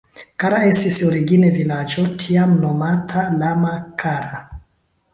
[0.43, 4.45] Kara estis origine vilaĝo, tiam nomata Lama-Kara.